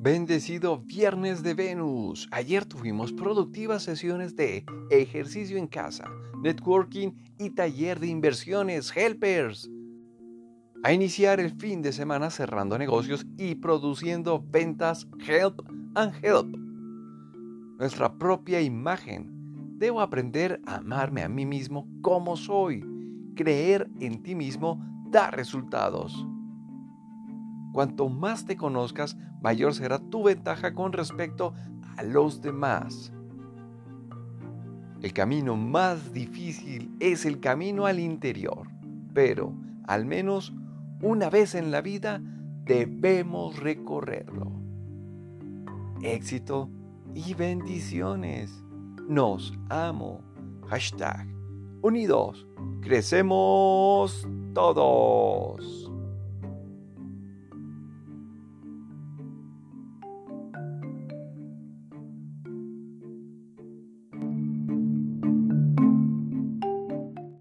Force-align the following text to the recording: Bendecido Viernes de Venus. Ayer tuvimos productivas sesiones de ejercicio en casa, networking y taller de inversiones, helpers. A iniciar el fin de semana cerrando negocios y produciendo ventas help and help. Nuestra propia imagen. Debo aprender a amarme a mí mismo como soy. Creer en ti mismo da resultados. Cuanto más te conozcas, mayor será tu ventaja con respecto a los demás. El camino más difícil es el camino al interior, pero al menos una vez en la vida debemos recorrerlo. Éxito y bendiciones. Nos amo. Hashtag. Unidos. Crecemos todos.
Bendecido 0.00 0.78
Viernes 0.78 1.42
de 1.42 1.54
Venus. 1.54 2.28
Ayer 2.30 2.64
tuvimos 2.64 3.12
productivas 3.12 3.82
sesiones 3.82 4.36
de 4.36 4.64
ejercicio 4.90 5.56
en 5.58 5.66
casa, 5.66 6.04
networking 6.40 7.10
y 7.36 7.50
taller 7.50 7.98
de 7.98 8.06
inversiones, 8.06 8.96
helpers. 8.96 9.68
A 10.84 10.92
iniciar 10.92 11.40
el 11.40 11.50
fin 11.50 11.82
de 11.82 11.92
semana 11.92 12.30
cerrando 12.30 12.78
negocios 12.78 13.26
y 13.36 13.56
produciendo 13.56 14.40
ventas 14.40 15.08
help 15.26 15.62
and 15.96 16.14
help. 16.22 16.46
Nuestra 17.80 18.16
propia 18.18 18.60
imagen. 18.60 19.32
Debo 19.78 20.00
aprender 20.00 20.60
a 20.64 20.76
amarme 20.76 21.24
a 21.24 21.28
mí 21.28 21.44
mismo 21.44 21.88
como 22.02 22.36
soy. 22.36 22.84
Creer 23.34 23.90
en 23.98 24.22
ti 24.22 24.36
mismo 24.36 24.80
da 25.10 25.32
resultados. 25.32 26.24
Cuanto 27.78 28.08
más 28.08 28.44
te 28.44 28.56
conozcas, 28.56 29.16
mayor 29.40 29.72
será 29.72 30.00
tu 30.00 30.24
ventaja 30.24 30.74
con 30.74 30.92
respecto 30.92 31.54
a 31.96 32.02
los 32.02 32.42
demás. 32.42 33.12
El 35.00 35.12
camino 35.12 35.54
más 35.54 36.12
difícil 36.12 36.90
es 36.98 37.24
el 37.24 37.38
camino 37.38 37.86
al 37.86 38.00
interior, 38.00 38.66
pero 39.14 39.54
al 39.86 40.06
menos 40.06 40.52
una 41.02 41.30
vez 41.30 41.54
en 41.54 41.70
la 41.70 41.80
vida 41.80 42.20
debemos 42.64 43.60
recorrerlo. 43.60 44.50
Éxito 46.02 46.68
y 47.14 47.32
bendiciones. 47.34 48.60
Nos 49.08 49.56
amo. 49.68 50.20
Hashtag. 50.66 51.28
Unidos. 51.82 52.44
Crecemos 52.80 54.26
todos. 54.52 55.87